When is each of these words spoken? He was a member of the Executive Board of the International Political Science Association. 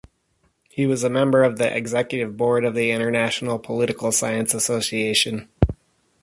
He 0.67 0.87
was 0.87 1.03
a 1.03 1.11
member 1.11 1.43
of 1.43 1.59
the 1.59 1.77
Executive 1.77 2.35
Board 2.35 2.65
of 2.65 2.73
the 2.73 2.89
International 2.89 3.59
Political 3.59 4.11
Science 4.13 4.51
Association. 4.55 5.47